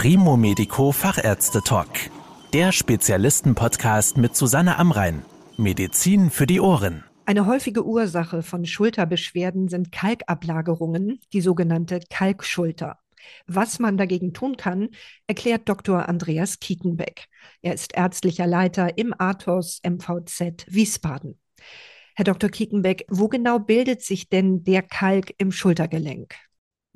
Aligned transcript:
Primo 0.00 0.36
Medico 0.36 0.92
Fachärzte 0.92 1.60
Talk. 1.60 1.88
Der 2.52 2.70
Spezialisten-Podcast 2.70 4.16
mit 4.16 4.36
Susanne 4.36 4.78
Amrein. 4.78 5.24
Medizin 5.56 6.30
für 6.30 6.46
die 6.46 6.60
Ohren. 6.60 7.02
Eine 7.26 7.46
häufige 7.46 7.84
Ursache 7.84 8.44
von 8.44 8.64
Schulterbeschwerden 8.64 9.66
sind 9.66 9.90
Kalkablagerungen, 9.90 11.18
die 11.32 11.40
sogenannte 11.40 11.98
Kalkschulter. 12.10 13.00
Was 13.48 13.80
man 13.80 13.96
dagegen 13.96 14.32
tun 14.32 14.56
kann, 14.56 14.90
erklärt 15.26 15.68
Dr. 15.68 16.08
Andreas 16.08 16.60
Kietenbeck. 16.60 17.26
Er 17.62 17.74
ist 17.74 17.96
ärztlicher 17.96 18.46
Leiter 18.46 18.98
im 18.98 19.12
Athos 19.18 19.80
MVZ 19.84 20.66
Wiesbaden. 20.68 21.40
Herr 22.14 22.24
Dr. 22.24 22.50
Kietenbeck, 22.50 23.04
wo 23.08 23.26
genau 23.26 23.58
bildet 23.58 24.02
sich 24.02 24.28
denn 24.28 24.62
der 24.62 24.82
Kalk 24.82 25.34
im 25.38 25.50
Schultergelenk? 25.50 26.36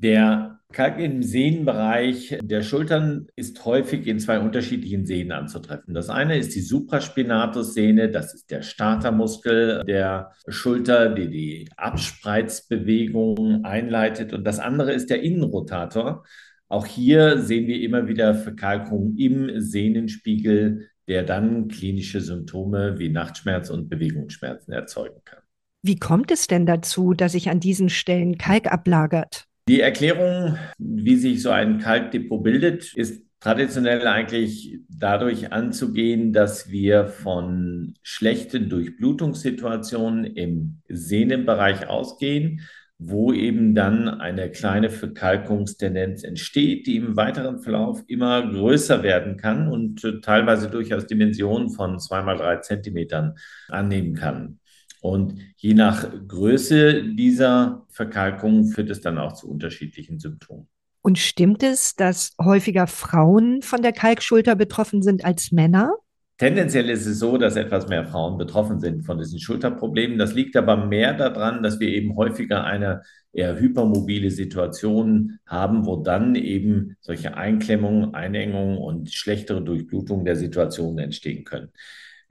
Der 0.02 0.58
Kalk 0.72 0.98
im 0.98 1.22
Sehnenbereich 1.22 2.36
der 2.42 2.62
Schultern 2.62 3.28
ist 3.36 3.64
häufig 3.64 4.08
in 4.08 4.18
zwei 4.18 4.40
unterschiedlichen 4.40 5.06
Sehnen 5.06 5.30
anzutreffen. 5.30 5.94
Das 5.94 6.08
eine 6.08 6.38
ist 6.38 6.56
die 6.56 6.60
Supraspinatus-Sehne, 6.60 8.10
das 8.10 8.34
ist 8.34 8.50
der 8.50 8.62
Startermuskel 8.62 9.84
der 9.84 10.32
Schulter, 10.48 11.10
die 11.10 11.28
die 11.28 11.68
Abspreizbewegung 11.76 13.64
einleitet. 13.64 14.32
Und 14.32 14.44
das 14.44 14.58
andere 14.58 14.92
ist 14.92 15.08
der 15.08 15.22
Innenrotator. 15.22 16.24
Auch 16.68 16.86
hier 16.86 17.38
sehen 17.38 17.68
wir 17.68 17.80
immer 17.80 18.08
wieder 18.08 18.34
Verkalkung 18.34 19.14
im 19.16 19.60
Sehnenspiegel, 19.60 20.88
der 21.06 21.22
dann 21.22 21.68
klinische 21.68 22.20
Symptome 22.20 22.98
wie 22.98 23.08
Nachtschmerz 23.08 23.70
und 23.70 23.88
Bewegungsschmerzen 23.88 24.72
erzeugen 24.72 25.20
kann. 25.24 25.42
Wie 25.82 25.96
kommt 25.96 26.32
es 26.32 26.48
denn 26.48 26.66
dazu, 26.66 27.12
dass 27.12 27.32
sich 27.32 27.50
an 27.50 27.60
diesen 27.60 27.88
Stellen 27.88 28.36
Kalk 28.36 28.72
ablagert? 28.72 29.46
Die 29.68 29.80
Erklärung, 29.80 30.58
wie 30.78 31.16
sich 31.16 31.40
so 31.40 31.50
ein 31.50 31.78
Kalkdepot 31.78 32.42
bildet, 32.42 32.94
ist 32.94 33.22
traditionell 33.38 34.06
eigentlich 34.08 34.80
dadurch 34.88 35.52
anzugehen, 35.52 36.32
dass 36.32 36.70
wir 36.70 37.06
von 37.06 37.94
schlechten 38.02 38.68
Durchblutungssituationen 38.68 40.24
im 40.24 40.80
Sehnenbereich 40.88 41.88
ausgehen, 41.88 42.60
wo 42.98 43.32
eben 43.32 43.74
dann 43.74 44.08
eine 44.08 44.50
kleine 44.50 44.90
Verkalkungstendenz 44.90 46.24
entsteht, 46.24 46.86
die 46.88 46.96
im 46.96 47.16
weiteren 47.16 47.60
Verlauf 47.60 48.02
immer 48.08 48.48
größer 48.48 49.02
werden 49.04 49.36
kann 49.36 49.68
und 49.68 50.22
teilweise 50.22 50.70
durchaus 50.70 51.06
Dimensionen 51.06 51.70
von 51.70 51.98
zweimal 52.00 52.36
drei 52.36 52.56
Zentimetern 52.56 53.34
annehmen 53.68 54.14
kann. 54.14 54.58
Und 55.02 55.34
je 55.56 55.74
nach 55.74 56.08
Größe 56.28 57.02
dieser 57.02 57.84
Verkalkung 57.88 58.66
führt 58.66 58.88
es 58.88 59.00
dann 59.00 59.18
auch 59.18 59.32
zu 59.32 59.50
unterschiedlichen 59.50 60.20
Symptomen. 60.20 60.68
Und 61.02 61.18
stimmt 61.18 61.64
es, 61.64 61.96
dass 61.96 62.36
häufiger 62.40 62.86
Frauen 62.86 63.62
von 63.62 63.82
der 63.82 63.92
Kalkschulter 63.92 64.54
betroffen 64.54 65.02
sind 65.02 65.24
als 65.24 65.50
Männer? 65.50 65.92
Tendenziell 66.38 66.88
ist 66.88 67.06
es 67.06 67.18
so, 67.18 67.36
dass 67.36 67.56
etwas 67.56 67.88
mehr 67.88 68.06
Frauen 68.06 68.38
betroffen 68.38 68.78
sind 68.78 69.04
von 69.04 69.18
diesen 69.18 69.40
Schulterproblemen. 69.40 70.18
Das 70.18 70.34
liegt 70.34 70.56
aber 70.56 70.86
mehr 70.86 71.14
daran, 71.14 71.64
dass 71.64 71.80
wir 71.80 71.88
eben 71.88 72.16
häufiger 72.16 72.62
eine 72.62 73.02
eher 73.32 73.58
hypermobile 73.58 74.30
Situation 74.30 75.38
haben, 75.46 75.84
wo 75.84 75.96
dann 75.96 76.36
eben 76.36 76.96
solche 77.00 77.36
Einklemmungen, 77.36 78.14
Einengungen 78.14 78.78
und 78.78 79.12
schlechtere 79.12 79.62
Durchblutung 79.62 80.24
der 80.24 80.36
Situation 80.36 80.98
entstehen 80.98 81.42
können. 81.44 81.72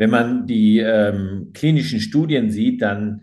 Wenn 0.02 0.10
man 0.10 0.48
die 0.48 0.80
ähm, 0.80 1.52
klinischen 1.54 2.00
Studien 2.00 2.50
sieht, 2.50 2.82
dann 2.82 3.22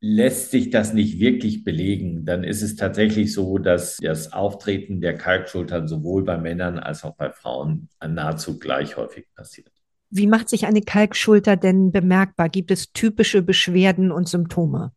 lässt 0.00 0.52
sich 0.52 0.70
das 0.70 0.94
nicht 0.94 1.18
wirklich 1.18 1.64
belegen. 1.64 2.24
Dann 2.24 2.44
ist 2.44 2.62
es 2.62 2.76
tatsächlich 2.76 3.34
so, 3.34 3.58
dass 3.58 3.96
das 4.00 4.32
Auftreten 4.32 5.00
der 5.00 5.18
Kalkschultern 5.18 5.88
sowohl 5.88 6.22
bei 6.22 6.38
Männern 6.38 6.78
als 6.78 7.02
auch 7.02 7.16
bei 7.16 7.32
Frauen 7.32 7.88
nahezu 8.06 8.60
gleich 8.60 8.96
häufig 8.96 9.26
passiert. 9.34 9.72
Wie 10.10 10.28
macht 10.28 10.48
sich 10.48 10.64
eine 10.64 10.82
Kalkschulter 10.82 11.56
denn 11.56 11.90
bemerkbar? 11.90 12.50
Gibt 12.50 12.70
es 12.70 12.92
typische 12.92 13.42
Beschwerden 13.42 14.12
und 14.12 14.28
Symptome? 14.28 14.92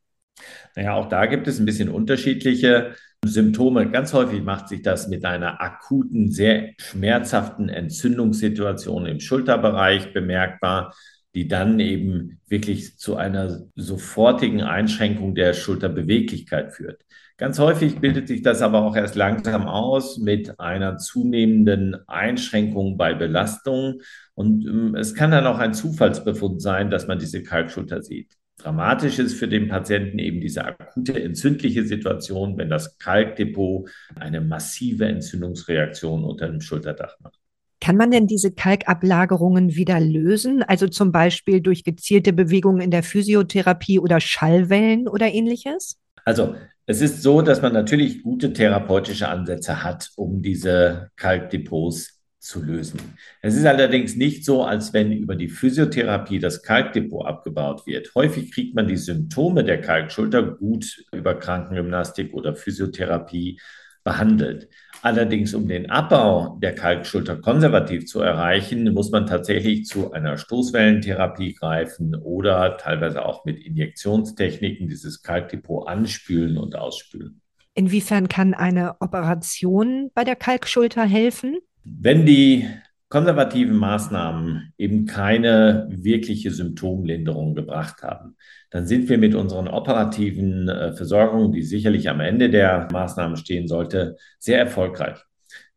Naja, 0.76 0.94
auch 0.94 1.08
da 1.08 1.26
gibt 1.26 1.48
es 1.48 1.60
ein 1.60 1.66
bisschen 1.66 1.90
unterschiedliche 1.90 2.96
Symptome. 3.26 3.90
Ganz 3.90 4.14
häufig 4.14 4.44
macht 4.44 4.70
sich 4.70 4.82
das 4.82 5.08
mit 5.08 5.26
einer 5.26 5.62
akuten, 5.62 6.32
sehr 6.32 6.72
schmerzhaften 6.78 7.70
Entzündungssituation 7.70 9.06
im 9.06 9.20
Schulterbereich 9.20 10.14
bemerkbar, 10.14 10.94
die 11.36 11.48
dann 11.48 11.80
eben 11.80 12.40
wirklich 12.48 12.98
zu 12.98 13.16
einer 13.16 13.64
sofortigen 13.76 14.62
Einschränkung 14.62 15.36
der 15.36 15.54
Schulterbeweglichkeit 15.54 16.74
führt. 16.74 17.04
Ganz 17.38 17.58
häufig 17.58 18.00
bildet 18.00 18.28
sich 18.28 18.44
das 18.44 18.62
aber 18.62 18.84
auch 18.84 18.96
erst 18.96 19.16
langsam 19.16 19.68
aus 19.68 20.20
mit 20.20 20.60
einer 20.60 20.98
zunehmenden 20.98 21.98
Einschränkung 22.08 22.96
bei 22.96 23.16
Belastungen. 23.16 24.02
Und 24.36 24.66
ähm, 24.68 24.96
es 24.96 25.16
kann 25.16 25.32
dann 25.32 25.48
auch 25.48 25.58
ein 25.58 25.74
Zufallsbefund 25.74 26.62
sein, 26.62 26.92
dass 26.92 27.08
man 27.08 27.18
diese 27.18 27.42
Kalkschulter 27.42 28.04
sieht. 28.04 28.38
Dramatisch 28.64 29.20
ist 29.20 29.34
für 29.34 29.50
den 29.50 29.68
Patienten 29.68 30.20
eben 30.20 30.40
diese 30.40 30.64
akute 30.64 31.22
entzündliche 31.22 31.86
Situation, 31.86 32.58
wenn 32.58 32.70
das 32.70 32.98
Kalkdepot 32.98 33.90
eine 34.16 34.40
massive 34.40 35.06
Entzündungsreaktion 35.06 36.24
unter 36.24 36.48
dem 36.48 36.62
Schulterdach 36.62 37.20
macht. 37.20 37.38
Kann 37.82 37.98
man 37.98 38.12
denn 38.12 38.26
diese 38.26 38.54
Kalkablagerungen 38.54 39.76
wieder 39.76 40.00
lösen? 40.00 40.64
Also 40.64 40.88
zum 40.88 41.12
Beispiel 41.12 41.60
durch 41.60 41.84
gezielte 41.84 42.32
Bewegungen 42.32 42.80
in 42.80 42.92
der 42.92 43.04
Physiotherapie 43.04 44.00
oder 44.00 44.22
Schallwellen 44.22 45.10
oder 45.10 45.34
ähnliches? 45.34 45.98
Also 46.24 46.56
es 46.86 47.02
ist 47.02 47.22
so, 47.22 47.42
dass 47.42 47.62
man 47.62 47.74
natürlich 47.74 48.24
gute 48.24 48.54
therapeutische 48.54 49.28
Ansätze 49.28 49.84
hat, 49.84 50.12
um 50.16 50.42
diese 50.42 51.10
Kalkdepots 51.18 52.23
zu 52.44 52.62
lösen. 52.62 53.00
Es 53.42 53.56
ist 53.56 53.66
allerdings 53.66 54.16
nicht 54.16 54.44
so, 54.44 54.64
als 54.64 54.94
wenn 54.94 55.12
über 55.12 55.36
die 55.36 55.48
Physiotherapie 55.48 56.40
das 56.40 56.62
Kalkdepot 56.62 57.26
abgebaut 57.26 57.88
wird. 57.88 58.14
Häufig 58.16 58.54
kriegt 58.54 58.76
man 58.76 58.88
die 58.88 58.98
Symptome 58.98 59.64
der 59.64 59.80
Kalkschulter 59.80 60.44
gut 60.44 61.06
über 61.12 61.36
Krankengymnastik 61.36 62.34
oder 62.34 62.56
Physiotherapie 62.56 63.60
behandelt. 64.04 64.68
Allerdings, 65.02 65.54
um 65.54 65.68
den 65.68 65.90
Abbau 65.90 66.58
der 66.62 66.76
Kalkschulter 66.76 67.38
konservativ 67.38 68.06
zu 68.06 68.20
erreichen, 68.20 68.94
muss 68.94 69.12
man 69.12 69.26
tatsächlich 69.26 69.86
zu 69.86 70.12
einer 70.12 70.38
Stoßwellentherapie 70.38 71.54
greifen 71.54 72.16
oder 72.16 72.78
teilweise 72.78 73.26
auch 73.26 73.46
mit 73.46 73.60
Injektionstechniken 73.66 74.88
dieses 74.88 75.22
Kalkdepot 75.22 75.88
anspülen 75.88 76.58
und 76.58 76.76
ausspülen. 76.76 77.42
Inwiefern 77.74 78.28
kann 78.28 78.54
eine 78.54 78.96
Operation 79.00 80.12
bei 80.14 80.24
der 80.24 80.36
Kalkschulter 80.36 81.04
helfen? 81.04 81.58
Wenn 81.84 82.26
die 82.26 82.68
konservativen 83.10 83.76
Maßnahmen 83.76 84.74
eben 84.78 85.06
keine 85.06 85.88
wirkliche 85.92 86.50
Symptomlinderung 86.50 87.54
gebracht 87.54 88.02
haben, 88.02 88.38
dann 88.72 88.88
sind 88.88 89.08
wir 89.08 89.20
mit 89.20 89.36
unseren 89.36 89.68
operativen 89.68 90.68
äh, 90.68 90.94
Versorgungen, 90.94 91.52
die 91.52 91.62
sicherlich 91.62 92.10
am 92.10 92.22
Ende 92.22 92.50
der 92.50 92.88
Maßnahmen 92.92 93.38
stehen 93.38 93.68
sollte, 93.68 94.16
sehr 94.40 94.58
erfolgreich. 94.58 95.20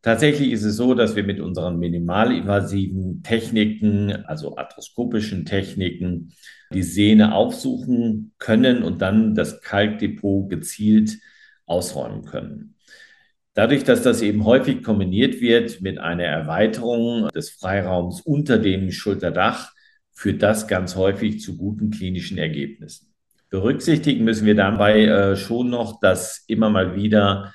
Tatsächlich 0.01 0.51
ist 0.51 0.63
es 0.63 0.77
so, 0.77 0.93
dass 0.93 1.15
wir 1.15 1.23
mit 1.23 1.39
unseren 1.39 1.77
minimalinvasiven 1.77 3.21
Techniken, 3.21 4.11
also 4.25 4.57
arthroskopischen 4.57 5.45
Techniken, 5.45 6.33
die 6.73 6.83
Sehne 6.83 7.35
aufsuchen 7.35 8.33
können 8.39 8.81
und 8.81 9.01
dann 9.01 9.35
das 9.35 9.61
Kalkdepot 9.61 10.49
gezielt 10.49 11.17
ausräumen 11.65 12.23
können. 12.23 12.76
Dadurch, 13.57 13.83
dass 13.83 14.03
das 14.03 14.21
eben 14.21 14.45
häufig 14.45 14.83
kombiniert 14.83 15.41
wird 15.41 15.81
mit 15.81 15.97
einer 15.97 16.25
Erweiterung 16.25 17.27
des 17.29 17.49
Freiraums 17.49 18.21
unter 18.21 18.59
dem 18.59 18.91
Schulterdach, 18.91 19.71
führt 20.11 20.43
das 20.43 20.67
ganz 20.67 20.95
häufig 20.95 21.41
zu 21.41 21.57
guten 21.57 21.89
klinischen 21.89 22.37
Ergebnissen. 22.37 23.11
Berücksichtigen 23.49 24.23
müssen 24.25 24.45
wir 24.45 24.53
dabei 24.53 25.05
äh, 25.05 25.35
schon 25.35 25.71
noch, 25.71 25.99
dass 25.99 26.43
immer 26.45 26.69
mal 26.69 26.95
wieder 26.95 27.51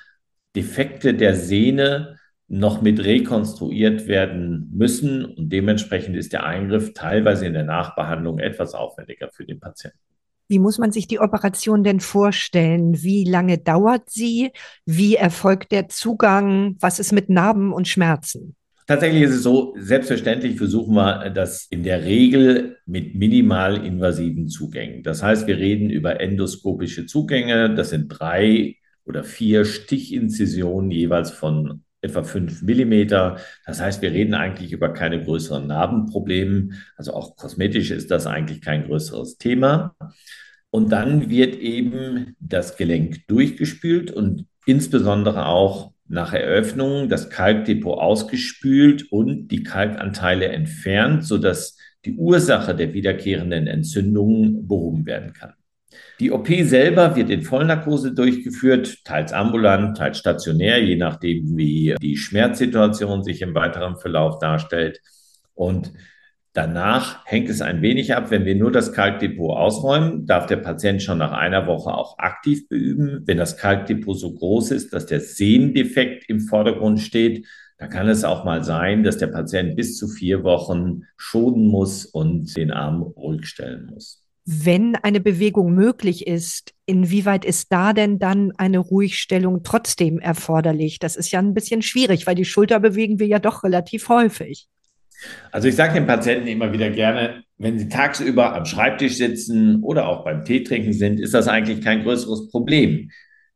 Defekte 0.57 1.13
der 1.13 1.37
Sehne 1.37 2.17
noch 2.49 2.81
mit 2.81 3.01
rekonstruiert 3.01 4.05
werden 4.05 4.69
müssen 4.73 5.23
und 5.23 5.53
dementsprechend 5.53 6.17
ist 6.17 6.33
der 6.33 6.45
Eingriff 6.45 6.93
teilweise 6.93 7.45
in 7.45 7.53
der 7.53 7.63
Nachbehandlung 7.63 8.39
etwas 8.39 8.73
aufwendiger 8.73 9.29
für 9.31 9.45
den 9.45 9.61
Patienten. 9.61 10.12
Wie 10.53 10.59
muss 10.59 10.77
man 10.77 10.91
sich 10.91 11.07
die 11.07 11.19
Operation 11.19 11.83
denn 11.83 11.99
vorstellen? 11.99 13.01
Wie 13.01 13.23
lange 13.23 13.57
dauert 13.57 14.11
sie? 14.11 14.51
Wie 14.85 15.15
erfolgt 15.15 15.71
der 15.71 15.89
Zugang? 15.89 16.75
Was 16.79 16.99
ist 16.99 17.11
mit 17.11 17.27
Narben 17.27 17.73
und 17.73 17.87
Schmerzen? 17.87 18.55
Tatsächlich 18.85 19.23
ist 19.23 19.33
es 19.33 19.41
so, 19.41 19.73
selbstverständlich 19.79 20.55
versuchen 20.55 20.93
wir 20.93 21.31
das 21.31 21.65
in 21.71 21.81
der 21.81 22.03
Regel 22.03 22.77
mit 22.85 23.15
minimal 23.15 23.83
invasiven 23.83 24.47
Zugängen. 24.47 25.01
Das 25.01 25.23
heißt, 25.23 25.47
wir 25.47 25.57
reden 25.57 25.89
über 25.89 26.21
endoskopische 26.21 27.07
Zugänge. 27.07 27.73
Das 27.73 27.89
sind 27.89 28.09
drei 28.09 28.75
oder 29.05 29.23
vier 29.23 29.65
Stichinzisionen 29.65 30.91
jeweils 30.91 31.31
von 31.31 31.81
etwa 32.03 32.21
fünf 32.21 32.61
Millimeter. 32.61 33.37
Das 33.65 33.81
heißt, 33.81 34.01
wir 34.03 34.11
reden 34.11 34.35
eigentlich 34.35 34.71
über 34.71 34.89
keine 34.89 35.23
größeren 35.23 35.65
Narbenprobleme. 35.65 36.69
Also 36.95 37.13
auch 37.13 37.37
kosmetisch 37.37 37.89
ist 37.89 38.11
das 38.11 38.27
eigentlich 38.27 38.61
kein 38.61 38.85
größeres 38.85 39.37
Thema. 39.37 39.95
Und 40.73 40.91
dann 40.91 41.29
wird 41.29 41.53
eben 41.57 42.35
das 42.39 42.77
Gelenk 42.77 43.27
durchgespült 43.27 44.09
und 44.09 44.47
insbesondere 44.65 45.45
auch 45.45 45.91
nach 46.07 46.33
Eröffnung 46.33 47.09
das 47.09 47.29
Kalkdepot 47.29 47.99
ausgespült 47.99 49.11
und 49.11 49.49
die 49.49 49.61
Kalkanteile 49.61 50.47
entfernt, 50.47 51.25
sodass 51.25 51.77
die 52.05 52.15
Ursache 52.15 52.73
der 52.73 52.91
wiederkehrenden 52.95 53.67
Entzündungen 53.67 54.67
behoben 54.67 55.05
werden 55.05 55.33
kann. 55.33 55.53
Die 56.19 56.31
OP 56.31 56.47
selber 56.47 57.15
wird 57.15 57.29
in 57.29 57.43
Vollnarkose 57.43 58.15
durchgeführt, 58.15 59.05
teils 59.05 59.31
ambulant, 59.31 59.95
teils 59.95 60.17
stationär, 60.17 60.83
je 60.83 60.95
nachdem, 60.95 61.55
wie 61.55 61.93
die 62.01 62.17
Schmerzsituation 62.17 63.23
sich 63.23 63.43
im 63.43 63.53
weiteren 63.53 63.97
Verlauf 63.97 64.39
darstellt. 64.39 65.01
Und 65.53 65.93
danach 66.53 67.25
hängt 67.25 67.49
es 67.49 67.61
ein 67.61 67.81
wenig 67.81 68.15
ab. 68.15 68.31
Wenn 68.31 68.45
wir 68.45 68.55
nur 68.55 68.71
das 68.71 68.93
Kalkdepot 68.93 69.55
ausräumen, 69.55 70.25
darf 70.25 70.45
der 70.45 70.57
Patient 70.57 71.01
schon 71.01 71.17
nach 71.17 71.31
einer 71.31 71.67
Woche 71.67 71.93
auch 71.93 72.17
aktiv 72.19 72.69
beüben. 72.69 73.23
Wenn 73.25 73.37
das 73.37 73.57
Kalkdepot 73.57 74.17
so 74.17 74.33
groß 74.33 74.71
ist, 74.71 74.93
dass 74.93 75.05
der 75.05 75.19
Sehndefekt 75.19 76.29
im 76.29 76.39
Vordergrund 76.39 76.99
steht, 76.99 77.45
da 77.77 77.87
kann 77.87 78.07
es 78.07 78.23
auch 78.23 78.45
mal 78.45 78.63
sein, 78.63 79.03
dass 79.03 79.17
der 79.17 79.27
Patient 79.27 79.75
bis 79.75 79.97
zu 79.97 80.07
vier 80.07 80.43
Wochen 80.43 81.01
schonen 81.17 81.67
muss 81.67 82.05
und 82.05 82.55
den 82.55 82.71
Arm 82.71 83.01
ruhig 83.01 83.45
stellen 83.45 83.87
muss. 83.91 84.23
Wenn 84.45 84.95
eine 84.95 85.21
Bewegung 85.21 85.73
möglich 85.73 86.27
ist, 86.27 86.73
inwieweit 86.85 87.45
ist 87.45 87.71
da 87.71 87.93
denn 87.93 88.19
dann 88.19 88.51
eine 88.57 88.79
Ruhigstellung 88.79 89.63
trotzdem 89.63 90.19
erforderlich? 90.19 90.99
Das 90.99 91.15
ist 91.15 91.31
ja 91.31 91.39
ein 91.39 91.53
bisschen 91.53 91.81
schwierig, 91.81 92.27
weil 92.27 92.35
die 92.35 92.45
Schulter 92.45 92.79
bewegen 92.81 93.19
wir 93.19 93.27
ja 93.27 93.39
doch 93.39 93.63
relativ 93.63 94.09
häufig. 94.09 94.67
Also 95.51 95.67
ich 95.67 95.75
sage 95.75 95.93
den 95.93 96.07
Patienten 96.07 96.47
immer 96.47 96.71
wieder 96.73 96.89
gerne, 96.89 97.43
wenn 97.57 97.79
sie 97.79 97.89
tagsüber 97.89 98.55
am 98.55 98.65
Schreibtisch 98.65 99.17
sitzen 99.17 99.83
oder 99.83 100.07
auch 100.07 100.23
beim 100.23 100.43
Tee 100.43 100.63
trinken 100.63 100.93
sind, 100.93 101.19
ist 101.19 101.33
das 101.33 101.47
eigentlich 101.47 101.81
kein 101.81 102.03
größeres 102.03 102.49
Problem. 102.49 103.09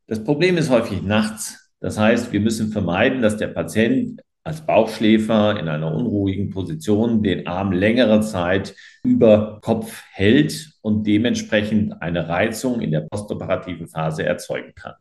Das 0.08 0.24
Problem 0.24 0.58
ist 0.58 0.69
häufig 0.69 1.02
nachts. 1.02 1.72
Das 1.80 1.98
heißt, 1.98 2.31
wir 2.31 2.40
müssen 2.40 2.72
vermeiden, 2.72 3.22
dass 3.22 3.38
der 3.38 3.48
Patient 3.48 4.22
als 4.44 4.66
Bauchschläfer 4.66 5.60
in 5.60 5.68
einer 5.68 5.94
unruhigen 5.94 6.50
Position 6.52 7.22
den 7.22 7.48
Arm 7.48 7.74
längere 7.74 8.22
Zeit 8.22 8.74
über 9.04 9.60
Kopf 9.62 10.04
hält 10.14 10.72
und 10.81 11.06
dementsprechend 11.06 12.02
eine 12.02 12.30
Reizung 12.30 12.80
in 12.80 12.92
der 12.92 13.02
postoperativen 13.02 13.90
Phase 13.90 14.24
erzeugen 14.24 14.72
kann. 14.74 14.94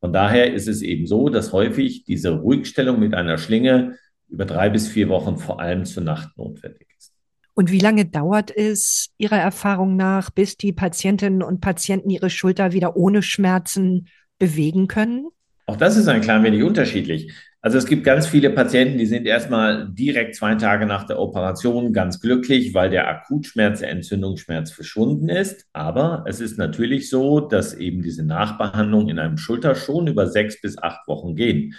Von 0.00 0.12
daher 0.14 0.54
ist 0.54 0.66
es 0.66 0.80
eben 0.80 1.06
so, 1.06 1.28
dass 1.28 1.52
häufig 1.52 2.04
diese 2.04 2.30
Ruhigstellung 2.30 2.98
mit 2.98 3.14
einer 3.14 3.36
Schlinge 3.36 3.98
über 4.28 4.44
drei 4.44 4.68
bis 4.68 4.88
vier 4.88 5.08
Wochen 5.08 5.38
vor 5.38 5.60
allem 5.60 5.84
zur 5.84 6.02
Nacht 6.02 6.36
notwendig 6.36 6.88
ist. 6.98 7.12
Und 7.54 7.72
wie 7.72 7.80
lange 7.80 8.04
dauert 8.04 8.56
es 8.56 9.10
Ihrer 9.18 9.38
Erfahrung 9.38 9.96
nach, 9.96 10.30
bis 10.30 10.56
die 10.56 10.72
Patientinnen 10.72 11.42
und 11.42 11.60
Patienten 11.60 12.10
ihre 12.10 12.30
Schulter 12.30 12.72
wieder 12.72 12.96
ohne 12.96 13.22
Schmerzen 13.22 14.06
bewegen 14.38 14.86
können? 14.86 15.28
Auch 15.66 15.76
das 15.76 15.96
ist 15.96 16.08
ein 16.08 16.20
klein 16.20 16.42
wenig 16.44 16.62
unterschiedlich. 16.62 17.32
Also 17.60 17.76
es 17.76 17.86
gibt 17.86 18.04
ganz 18.04 18.26
viele 18.26 18.50
Patienten, 18.50 18.98
die 18.98 19.06
sind 19.06 19.26
erstmal 19.26 19.88
direkt 19.90 20.36
zwei 20.36 20.54
Tage 20.54 20.86
nach 20.86 21.04
der 21.04 21.18
Operation 21.18 21.92
ganz 21.92 22.20
glücklich, 22.20 22.72
weil 22.72 22.88
der 22.88 23.08
Akutschmerz, 23.08 23.80
der 23.80 23.90
Entzündungsschmerz 23.90 24.70
verschwunden 24.70 25.28
ist. 25.28 25.66
Aber 25.72 26.24
es 26.28 26.40
ist 26.40 26.56
natürlich 26.56 27.10
so, 27.10 27.40
dass 27.40 27.74
eben 27.74 28.00
diese 28.00 28.24
Nachbehandlung 28.24 29.08
in 29.08 29.18
einem 29.18 29.36
Schulter 29.36 29.74
schon 29.74 30.06
über 30.06 30.28
sechs 30.28 30.60
bis 30.60 30.78
acht 30.78 31.06
Wochen 31.08 31.34
gehen. 31.34 31.74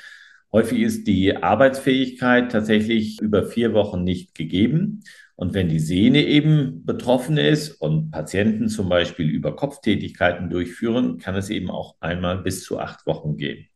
Häufig 0.51 0.81
ist 0.81 1.07
die 1.07 1.35
Arbeitsfähigkeit 1.35 2.51
tatsächlich 2.51 3.21
über 3.21 3.45
vier 3.45 3.73
Wochen 3.73 4.03
nicht 4.03 4.33
gegeben. 4.33 5.03
Und 5.35 5.53
wenn 5.53 5.69
die 5.69 5.79
Sehne 5.79 6.25
eben 6.25 6.85
betroffen 6.85 7.37
ist 7.37 7.73
und 7.75 8.11
Patienten 8.11 8.67
zum 8.67 8.89
Beispiel 8.89 9.29
über 9.29 9.55
Kopftätigkeiten 9.55 10.49
durchführen, 10.49 11.17
kann 11.17 11.35
es 11.35 11.49
eben 11.49 11.69
auch 11.69 11.95
einmal 12.01 12.39
bis 12.39 12.63
zu 12.63 12.79
acht 12.79 13.05
Wochen 13.05 13.37
gehen. 13.37 13.67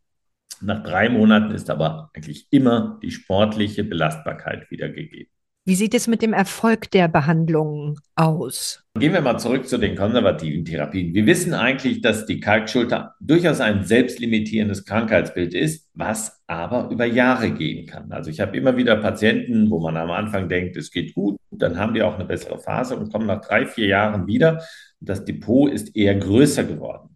Nach 0.62 0.84
drei 0.84 1.10
Monaten 1.10 1.52
ist 1.52 1.70
aber 1.70 2.10
eigentlich 2.14 2.48
immer 2.50 3.00
die 3.02 3.12
sportliche 3.12 3.84
Belastbarkeit 3.84 4.70
wieder 4.72 4.90
gegeben. 4.90 5.30
Wie 5.66 5.76
sieht 5.76 5.94
es 5.94 6.08
mit 6.08 6.22
dem 6.22 6.34
Erfolg 6.34 6.92
der 6.92 7.08
Behandlung 7.08 7.98
aus? 8.16 8.84
Gehen 9.00 9.14
wir 9.14 9.22
mal 9.22 9.38
zurück 9.38 9.66
zu 9.66 9.78
den 9.78 9.96
konservativen 9.96 10.66
Therapien. 10.66 11.14
Wir 11.14 11.26
wissen 11.26 11.54
eigentlich, 11.54 12.02
dass 12.02 12.26
die 12.26 12.42
Kalkschulter 12.42 13.16
durchaus 13.22 13.62
ein 13.62 13.86
selbstlimitierendes 13.86 14.84
Krankheitsbild 14.84 15.54
ist, 15.54 15.90
was 15.94 16.44
aber 16.48 16.90
über 16.90 17.06
Jahre 17.06 17.52
gehen 17.52 17.88
kann. 17.88 18.12
Also 18.12 18.30
ich 18.30 18.42
habe 18.42 18.58
immer 18.58 18.76
wieder 18.76 18.98
Patienten, 18.98 19.70
wo 19.70 19.80
man 19.80 19.96
am 19.96 20.12
Anfang 20.12 20.50
denkt, 20.50 20.76
es 20.76 20.92
geht 20.92 21.14
gut, 21.14 21.38
dann 21.50 21.78
haben 21.78 21.94
die 21.94 22.04
auch 22.04 22.16
eine 22.16 22.26
bessere 22.26 22.60
Phase 22.60 22.98
und 22.98 23.10
kommen 23.10 23.28
nach 23.28 23.40
drei, 23.40 23.66
vier 23.66 23.88
Jahren 23.88 24.28
wieder. 24.28 24.62
Das 25.00 25.24
Depot 25.24 25.72
ist 25.72 25.96
eher 25.96 26.16
größer 26.16 26.66
geworden 26.66 27.14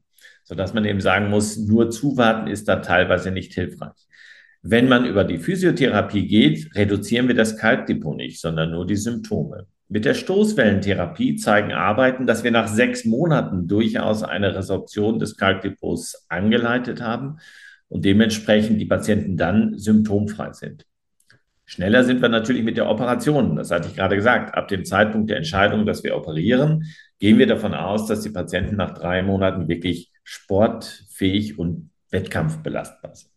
sodass 0.47 0.73
man 0.73 0.85
eben 0.85 1.01
sagen 1.01 1.29
muss, 1.29 1.57
nur 1.57 1.89
zuwarten 1.91 2.47
ist 2.47 2.69
da 2.69 2.77
teilweise 2.77 3.31
nicht 3.31 3.53
hilfreich. 3.53 4.06
Wenn 4.69 4.89
man 4.89 5.05
über 5.05 5.23
die 5.23 5.37
Physiotherapie 5.37 6.27
geht, 6.27 6.75
reduzieren 6.75 7.29
wir 7.29 7.35
das 7.35 7.55
Kalkdepot 7.55 8.17
nicht, 8.17 8.41
sondern 8.41 8.71
nur 8.71 8.85
die 8.85 8.97
Symptome. 8.97 9.65
Mit 9.87 10.03
der 10.03 10.13
Stoßwellentherapie 10.13 11.37
zeigen 11.37 11.71
Arbeiten, 11.71 12.27
dass 12.27 12.43
wir 12.43 12.51
nach 12.51 12.67
sechs 12.67 13.05
Monaten 13.05 13.69
durchaus 13.69 14.23
eine 14.23 14.53
Resorption 14.53 15.19
des 15.19 15.37
Kalkdepots 15.37 16.25
angeleitet 16.27 16.99
haben 16.99 17.37
und 17.87 18.03
dementsprechend 18.03 18.81
die 18.81 18.85
Patienten 18.85 19.37
dann 19.37 19.77
symptomfrei 19.77 20.51
sind. 20.51 20.85
Schneller 21.63 22.03
sind 22.03 22.21
wir 22.21 22.27
natürlich 22.27 22.63
mit 22.63 22.75
der 22.75 22.89
Operation. 22.89 23.55
Das 23.55 23.71
hatte 23.71 23.87
ich 23.87 23.95
gerade 23.95 24.17
gesagt. 24.17 24.53
Ab 24.53 24.67
dem 24.67 24.83
Zeitpunkt 24.83 25.29
der 25.29 25.37
Entscheidung, 25.37 25.85
dass 25.85 26.03
wir 26.03 26.17
operieren, 26.17 26.83
gehen 27.19 27.37
wir 27.37 27.47
davon 27.47 27.73
aus, 27.73 28.05
dass 28.05 28.19
die 28.19 28.31
Patienten 28.31 28.75
nach 28.75 28.93
drei 28.93 29.23
Monaten 29.23 29.69
wirklich 29.69 30.11
sportfähig 30.25 31.57
und 31.57 31.89
wettkampfbelastbar 32.11 33.15
sind. 33.15 33.31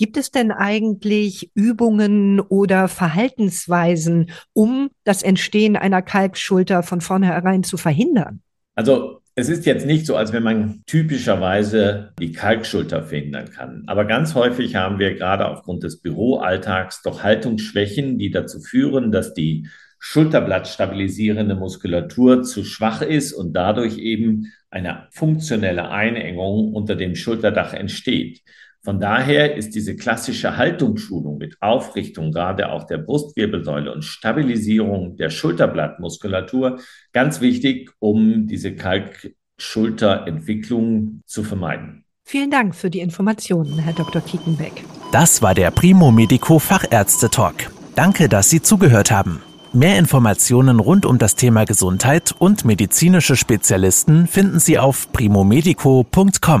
Gibt 0.00 0.16
es 0.16 0.30
denn 0.30 0.50
eigentlich 0.50 1.50
Übungen 1.54 2.40
oder 2.40 2.88
Verhaltensweisen, 2.88 4.30
um 4.54 4.88
das 5.04 5.22
Entstehen 5.22 5.76
einer 5.76 6.00
Kalkschulter 6.00 6.82
von 6.82 7.02
vornherein 7.02 7.64
zu 7.64 7.76
verhindern? 7.76 8.40
Also 8.74 9.20
es 9.34 9.50
ist 9.50 9.66
jetzt 9.66 9.84
nicht 9.84 10.06
so, 10.06 10.16
als 10.16 10.32
wenn 10.32 10.42
man 10.42 10.80
typischerweise 10.86 12.14
die 12.18 12.32
Kalkschulter 12.32 13.02
verhindern 13.02 13.50
kann. 13.50 13.82
Aber 13.88 14.06
ganz 14.06 14.34
häufig 14.34 14.74
haben 14.74 14.98
wir 14.98 15.16
gerade 15.16 15.46
aufgrund 15.46 15.82
des 15.82 16.00
Büroalltags 16.00 17.02
doch 17.02 17.22
Haltungsschwächen, 17.22 18.16
die 18.16 18.30
dazu 18.30 18.58
führen, 18.58 19.12
dass 19.12 19.34
die 19.34 19.68
schulterblattstabilisierende 19.98 21.56
Muskulatur 21.56 22.42
zu 22.42 22.64
schwach 22.64 23.02
ist 23.02 23.34
und 23.34 23.52
dadurch 23.52 23.98
eben 23.98 24.46
eine 24.70 25.08
funktionelle 25.10 25.90
Einengung 25.90 26.72
unter 26.72 26.96
dem 26.96 27.16
Schulterdach 27.16 27.74
entsteht. 27.74 28.40
Von 28.82 28.98
daher 28.98 29.56
ist 29.56 29.74
diese 29.74 29.94
klassische 29.94 30.56
Haltungsschulung 30.56 31.36
mit 31.36 31.56
Aufrichtung 31.60 32.32
gerade 32.32 32.72
auch 32.72 32.84
der 32.84 32.96
Brustwirbelsäule 32.98 33.92
und 33.92 34.04
Stabilisierung 34.04 35.16
der 35.16 35.28
Schulterblattmuskulatur 35.28 36.78
ganz 37.12 37.42
wichtig, 37.42 37.90
um 37.98 38.46
diese 38.46 38.74
Kalkschulterentwicklung 38.74 41.20
zu 41.26 41.42
vermeiden. 41.42 42.06
Vielen 42.24 42.50
Dank 42.50 42.74
für 42.74 42.88
die 42.88 43.00
Informationen, 43.00 43.78
Herr 43.78 43.92
Dr. 43.92 44.22
Kietenbeck. 44.22 44.82
Das 45.12 45.42
war 45.42 45.54
der 45.54 45.70
Primo 45.70 46.10
Medico 46.10 46.58
Fachärzte 46.58 47.28
Talk. 47.28 47.70
Danke, 47.96 48.30
dass 48.30 48.48
Sie 48.48 48.62
zugehört 48.62 49.10
haben. 49.10 49.42
Mehr 49.72 49.98
Informationen 49.98 50.80
rund 50.80 51.06
um 51.06 51.18
das 51.18 51.34
Thema 51.34 51.64
Gesundheit 51.64 52.34
und 52.38 52.64
medizinische 52.64 53.36
Spezialisten 53.36 54.26
finden 54.26 54.58
Sie 54.58 54.78
auf 54.78 55.12
primomedico.com. 55.12 56.60